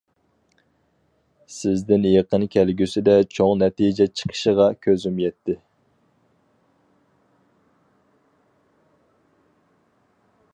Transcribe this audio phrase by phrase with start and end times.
[1.55, 5.57] سىزدىن يېقىن كەلگۈسىدە چوڭ نەتىجە چىقىشىغا كۆزۈم يەتتى.